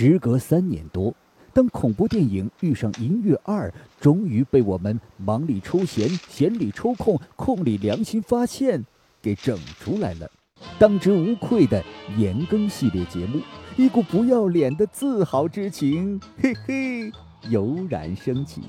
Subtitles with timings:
[0.00, 1.12] 时隔三年多，
[1.52, 3.68] 当恐怖电影遇上音乐二，
[4.00, 8.86] 终于被我们忙里抽闲、闲里抽空、空里良心发现
[9.20, 10.30] 给整出来了。
[10.78, 11.82] 当之无愧的
[12.16, 13.40] 年更系列节目，
[13.76, 17.10] 一股不要脸的自豪之情，嘿嘿，
[17.50, 18.62] 油然升起。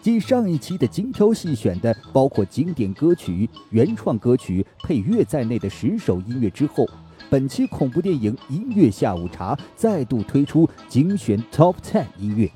[0.00, 6.88] 继上一期的精挑细选的包括经典歌曲、原创歌曲、配乐在内的十首音乐之后，
[7.28, 12.50] 本期恐怖电影音乐下午茶再度推出精选 Top Ten 音乐。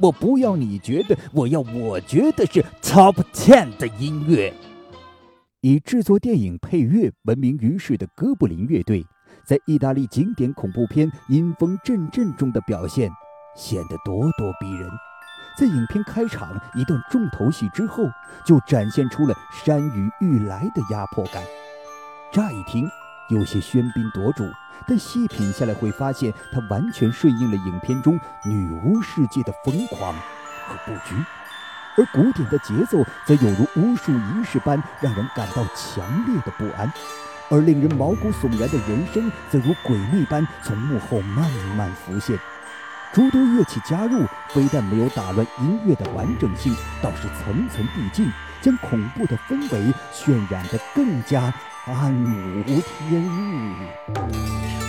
[0.00, 4.52] 我不要你觉得，我要我觉得是 Top Ten 的音乐。
[5.60, 9.04] 以制作电影配乐闻名于世的哥布林乐队，
[9.44, 13.10] 在意大利经典恐怖片《阴风阵阵》中的表现，
[13.56, 14.88] 显得咄咄逼人。
[15.58, 18.04] 在影片开场一段重头戏之后，
[18.46, 21.42] 就展现出了山雨欲来的压迫感。
[22.32, 22.88] 乍一听
[23.32, 24.46] 有些喧宾夺主，
[24.86, 30.12] 但细品下来会发现，它完全顺应了影片中女巫世界的疯狂
[30.66, 31.14] 和布局。
[31.96, 36.86] 而古典的节奏则有如巫术仪式般，让人感到强烈的不安；
[37.50, 42.38] 而令人毛骨悚然的人声，则如鬼魅般从幕后慢慢浮现。
[43.14, 48.30] 诸多乐器加入，非但没有打乱音乐的完整性，倒是层层递进，
[48.62, 51.52] 将恐怖的氛围渲染得更加
[51.84, 54.81] 暗无天日。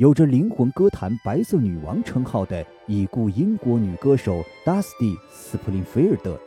[0.00, 6.38] 有着“灵魂歌坛白色女王”称号的已故英国女歌手 Dusty Springfield，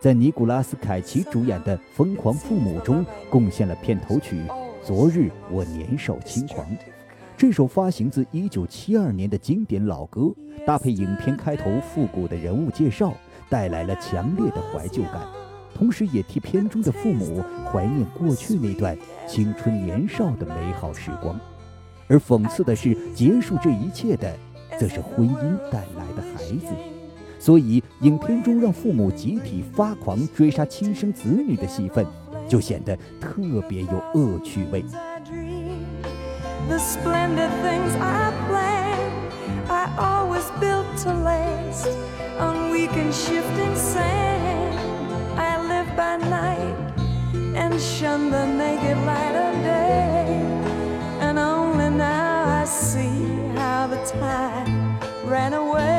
[0.00, 4.36] 在尼古拉斯凯奇主演的《疯狂父母》中贡献了片头曲
[4.82, 6.66] 《昨日我年少轻狂》。
[7.36, 10.34] 这首发行自1972年的经典老歌，
[10.66, 13.12] 搭配影片开头复古的人物介绍，
[13.50, 15.20] 带来了强烈的怀旧感，
[15.74, 18.96] 同时也替片中的父母怀念过去那段
[19.28, 21.38] 青春年少的美好时光。
[22.12, 24.30] 而讽刺的是，结束这一切的，
[24.78, 26.66] 则是婚姻带来的孩子。
[27.38, 32.06] 所以，影片中让父母集体发狂追杀亲生子女的戏份，
[32.46, 34.84] 就显得特别有恶趣味。
[53.02, 53.24] see
[53.56, 55.91] how the time ran away.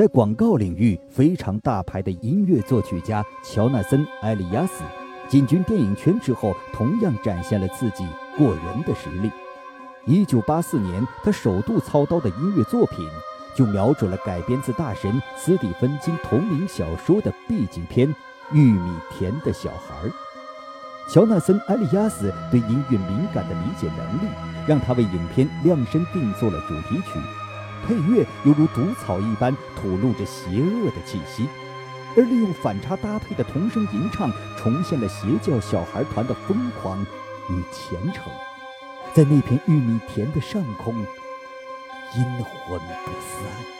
[0.00, 4.82] 在广告领域非常大牌的音乐作曲家乔纳森埃利亚斯
[5.28, 9.30] 进军电影圈之后，同样展现了自己过人的实力。
[10.06, 13.06] 一九八四年，他首度操刀的音乐作品，
[13.54, 18.08] 就瞄准了改编自大神斯蒂芬金同名小说的 B 级片
[18.54, 20.08] 《玉米田的小孩》。
[21.12, 24.32] 乔纳森·埃利亚斯对音乐敏感的理解能力，
[24.66, 27.18] 让他为影片量身定做了主题曲，
[27.86, 31.48] 配乐犹如毒草一般吐露着邪恶的气息。
[32.16, 37.00] 而利用反差搭配的童声吟唱，重现了邪教小孩团的疯狂
[37.48, 38.24] 与虔诚，
[39.14, 43.79] 在那片玉米田的上空，阴魂不散。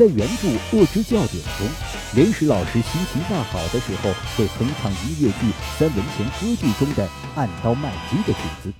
[0.00, 1.66] 在原著《恶之教典》中，
[2.14, 5.46] 连石老师心情大好的时候会哼唱音乐剧
[5.78, 8.72] 《三文钱歌剧》中的按刀卖鸡的曲子。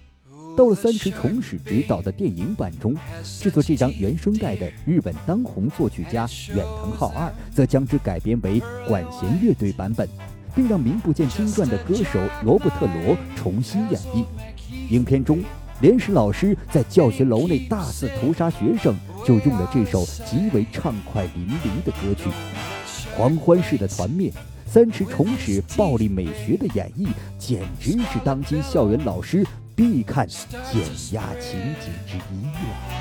[0.56, 8.58] 到了三池崇史执导的电影版中，制作这张原声带的日本当红作曲家远藤浩二则将之改编为
[8.88, 10.08] 管弦乐队版本，
[10.54, 14.24] 并让名不见经传的歌手罗伯特罗重新演绎。
[14.88, 15.44] 影片中。
[15.80, 18.94] 连石老师在教学楼内大肆屠杀学生，
[19.24, 22.30] 就用了这首极为畅快淋漓的歌曲。
[23.16, 24.32] 狂欢式的团灭，
[24.66, 29.44] 三池崇史暴力美学的演绎，简直是当今校园老师
[29.74, 30.82] 必看减
[31.12, 33.00] 压情景之一了。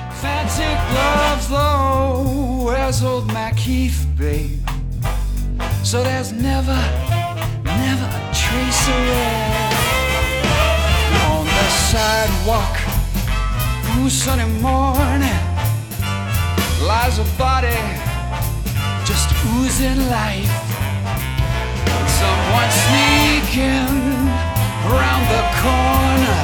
[11.89, 12.77] Sidewalk
[13.81, 15.41] through sunny morning
[16.86, 17.81] lies a body
[19.09, 20.53] just oozing life.
[22.21, 23.89] Someone sneaking
[24.86, 26.41] around the corner.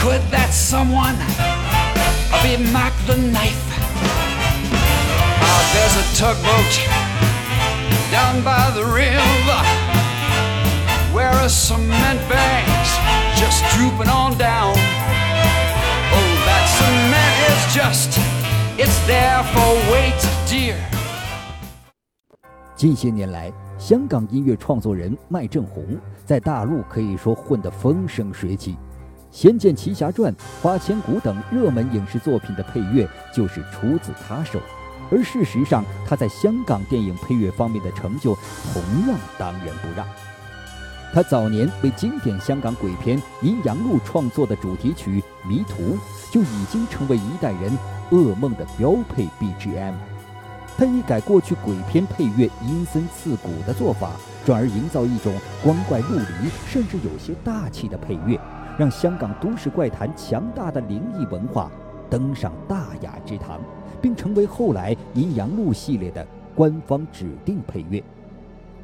[0.00, 1.16] Could that someone
[2.40, 3.66] be Mac the knife?
[5.48, 6.72] Oh, there's a tugboat
[8.10, 9.60] down by the river
[11.12, 12.20] where a cement
[13.84, 14.72] drooping on down.
[16.16, 18.18] Oh, that cement is just,
[18.78, 20.76] it's there for weight, dear.
[22.74, 25.84] 近些年来，香港音乐创作人麦振宏
[26.24, 28.72] 在大陆可以说混得风生水起，
[29.30, 30.32] 《仙剑奇侠传》
[30.62, 34.58] 《花千骨》等热门影视作品的配乐就是出自他手。
[35.10, 38.34] 而事实上，他在香港电影配乐方面的成就
[38.72, 40.06] 同样当仁不让。
[41.14, 45.94] 他早年为经典香港鬼片《阴阳路》创作的主题曲《迷途》
[46.28, 47.70] 就已经成为一代人
[48.10, 49.94] 噩梦的标配 BGM。
[50.76, 54.10] 他一改过去鬼片配乐阴森刺骨的做法，
[54.44, 55.32] 转而营造一种
[55.62, 58.36] 光怪陆离甚至有些大气的配乐，
[58.76, 61.70] 让香港都市怪谈强大的灵异文化
[62.10, 63.60] 登上大雅之堂，
[64.02, 66.26] 并成为后来《阴阳路》系列的
[66.56, 68.02] 官方指定配乐。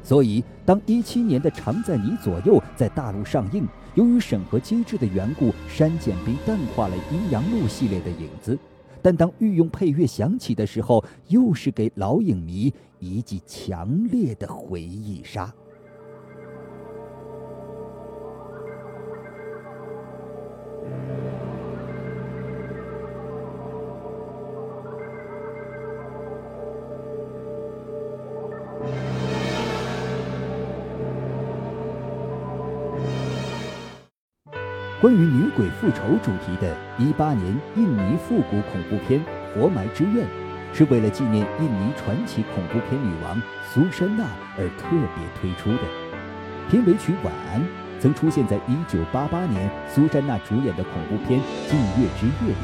[0.03, 8.57] 所以，当一七年的《常在你左右》在大陆上映，由于审核机制的缘故，删减并淡化了《阴阳路》系列的影子。
[9.01, 15.51] 但当御用配乐响起的时候，又是给老影迷一记强烈的回忆杀。
[35.01, 39.19] 关于女鬼复仇主题的18年印尼复古恐怖片
[39.51, 40.23] 《活埋之愿》，
[40.71, 43.41] 是为了纪念印尼传奇恐怖片女王
[43.73, 44.25] 苏珊娜
[44.59, 45.89] 而特别推出的。
[46.69, 47.59] 片尾曲《晚安》
[47.99, 48.59] 曾出现在
[48.93, 52.55] 1988年苏珊娜主演的恐怖片《禁月之夜》里。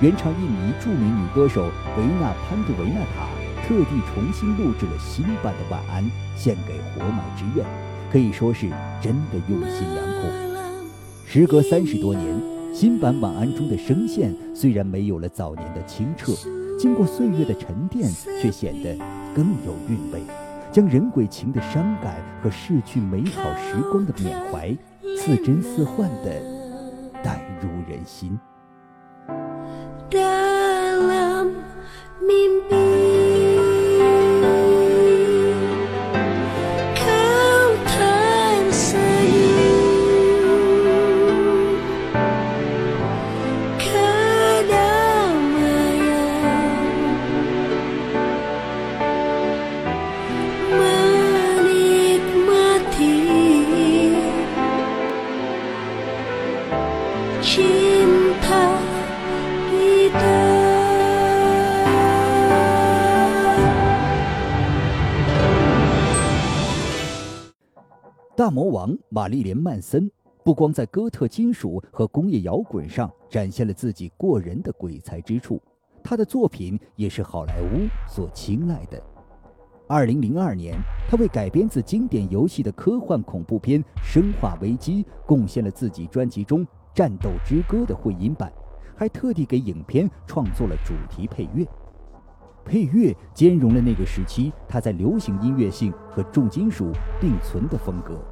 [0.00, 1.64] 原唱印尼著名女歌手
[1.98, 3.26] 维纳潘德维纳塔
[3.66, 6.04] 特地重新录制了新版的《晚安》，
[6.36, 7.66] 献给《活埋之愿》，
[8.12, 8.70] 可以说是
[9.02, 10.43] 真的用心良苦。
[11.34, 12.40] 时隔三十多年，
[12.72, 16.32] 新版《晚安》中的声线虽然没有了早年的清澈，
[16.78, 18.08] 经过岁月的沉淀，
[18.40, 18.96] 却显得
[19.34, 20.22] 更有韵味，
[20.70, 24.70] 将人鬼情的伤感和逝去美好时光的缅怀，
[25.18, 26.40] 似真似幻的
[27.24, 28.38] 带入人心。
[68.44, 70.10] 大魔王玛丽莲·曼森
[70.44, 75.58] 不光在哥特金属和工业摇滚上展现了自己过人的鬼才之处，
[76.02, 79.02] 他的作品也是好莱坞所青睐的。
[79.88, 80.76] 二零零二年，
[81.08, 88.52] 他为改编自经典游戏的科幻恐怖片《生化危机》贡献了自己专辑中《战斗之歌》的混音版，
[88.94, 91.66] 还特地给影片创作了主题配乐。
[92.62, 98.22] 配乐兼容了那个时期他在流行音乐性和重金属并存的风格，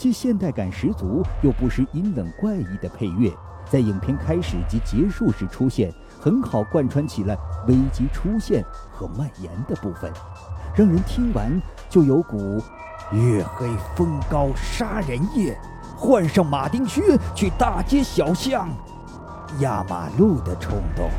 [0.00, 3.30] 既现代感十足，又不失阴冷怪异的配乐，
[3.68, 7.36] 在影片开始及结束时出现，很好贯穿起了
[7.68, 10.10] 危机出现和蔓延的部分。
[10.74, 11.52] 让人听完
[11.90, 12.62] 就有股
[13.12, 15.54] 月黑风高杀人夜，
[15.98, 17.02] 换上马丁靴
[17.34, 18.70] 去大街小巷
[19.58, 21.10] 压马路的冲动。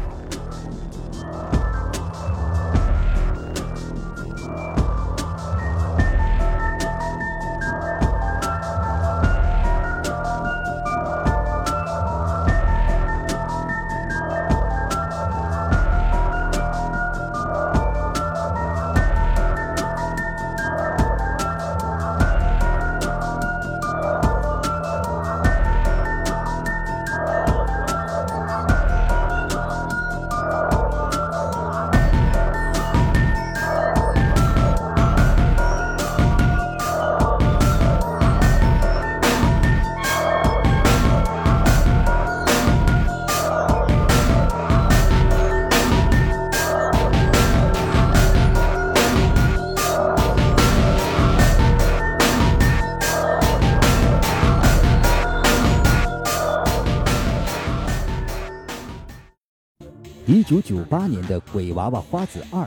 [60.52, 62.64] 一九九八年的《鬼娃娃花子二》，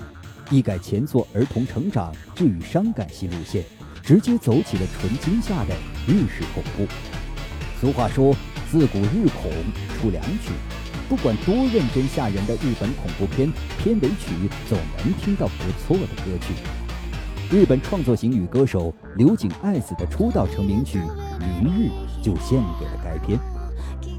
[0.49, 3.63] 一改前作儿童成长治愈伤感系路线，
[4.03, 5.75] 直接走起了纯惊吓的
[6.07, 6.89] 日式恐怖。
[7.79, 8.35] 俗话说，
[8.71, 9.53] 自古日恐
[10.01, 10.53] 出良曲，
[11.11, 16.55] 不管多认真吓人的日本恐怖片，片尾曲总能听到不错的歌曲。
[17.55, 21.01] 日本创作型女歌手刘井爱子的出道成名曲
[21.39, 21.91] 《明日》
[22.25, 23.39] 就献给了该片。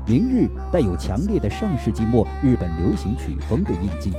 [0.08, 4.14] 明日带有强烈的上世纪末日本流行曲风的印记，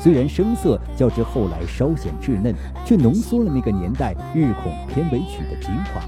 [0.00, 2.54] 虽然声色较之后来稍显稚嫩，
[2.86, 6.00] 却浓缩了那个年代日恐片尾曲的精华。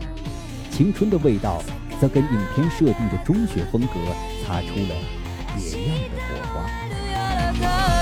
[0.71, 1.63] 青春的味道，
[2.01, 3.95] 则跟影片设定的中学风格
[4.47, 4.95] 擦出了
[5.55, 7.98] 别样的火花。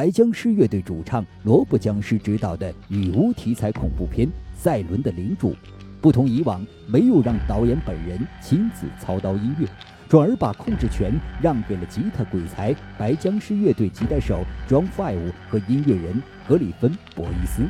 [0.00, 5.52] 白僵尸乐队主唱萝卜僵尸执导的女巫题材恐怖片《赛伦的领主》，
[6.00, 9.68] 不同以往，没有让导演本人亲自操刀音乐，
[10.08, 17.64] 转而把控制权让给了吉他鬼才白僵尸乐队吉他手 John Five 和音乐人格里芬·博伊斯。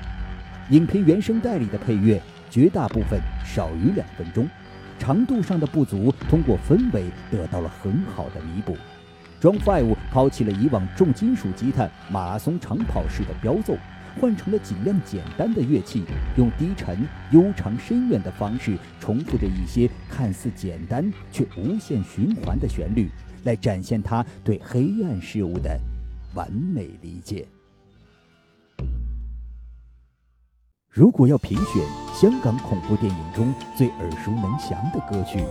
[0.71, 4.49] 影片原声带里的配乐绝大部分少于两分钟，
[5.01, 8.77] 长度上的不足通过氛围得到了很好的弥补。
[9.41, 13.75] John Five 抛弃了以往重金属吉他马拉松长跑式的飙奏，
[14.21, 16.05] 换成了尽量简单的乐器，
[16.37, 23.09] 用低沉、悠长、深远的方式重复着一些看似简单却无限循环的旋律，
[23.45, 25.81] 来展现他对黑暗事物的
[26.35, 27.49] 完美理解。
[30.91, 31.83] 如果要评选
[32.15, 35.43] 香港恐怖电影中最耳熟能详的歌曲，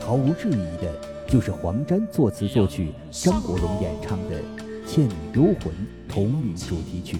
[0.00, 1.15] 毫无质疑的。
[1.28, 4.40] 就是黄沾作词作曲，张国荣演唱的
[4.86, 5.54] 《倩女幽魂》
[6.08, 7.18] 同名主题曲。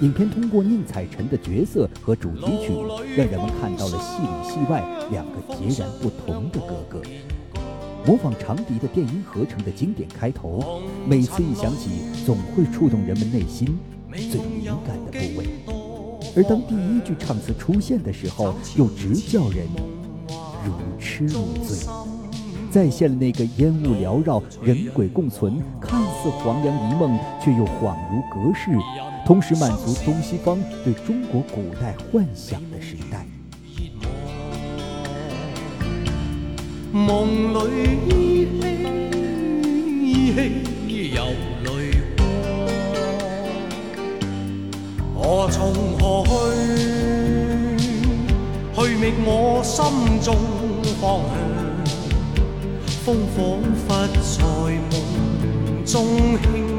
[0.00, 2.72] 影片通过宁采臣的角色和主题曲，
[3.16, 7.02] 让人们看到了戏里戏外两个截然不同的哥哥。
[8.06, 11.90] 模仿长笛的电音合成的经典开头，每次一响起，
[12.24, 13.76] 总会触动人们内心
[14.12, 15.46] 最敏感的部位。
[16.36, 19.66] 而当第一句唱词出现的时候，又直叫人
[20.64, 22.11] 如痴如醉。
[22.72, 28.70] 再现了那个烟雾缭绕、人鬼共存、看似黄粱一梦，却又恍如隔世，
[29.26, 33.26] 同时满足东西方对中国古代幻想的时代。
[36.90, 37.58] 梦里
[38.08, 38.48] 依
[40.32, 41.24] 稀有
[41.64, 41.68] 泪
[42.16, 42.20] 光，
[45.14, 46.30] 我从何去？
[48.74, 49.84] 去觅我心
[50.22, 50.34] 中
[50.98, 51.30] 方向。
[53.04, 56.71] 风仿佛在梦中轻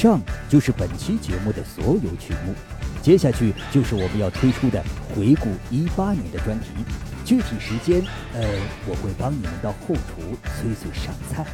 [0.00, 2.54] 上就是本期节目的所有曲目，
[3.02, 4.82] 接下去就是我们要推出的
[5.14, 6.68] 回顾一八年的专题，
[7.22, 8.40] 具体时间，呃，
[8.88, 11.44] 我会帮你们到后厨催催上菜。